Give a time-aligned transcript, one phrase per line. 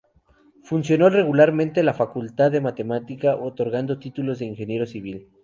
[0.63, 5.27] Funcionó regularmente la Facultad de Matemática otorgando títulos de ingeniero civil.